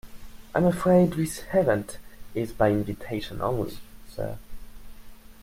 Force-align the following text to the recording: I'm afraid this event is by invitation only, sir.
I'm 0.55 0.65
afraid 0.65 1.13
this 1.13 1.43
event 1.53 1.99
is 2.33 2.53
by 2.53 2.71
invitation 2.71 3.39
only, 3.39 3.77
sir. 4.09 4.39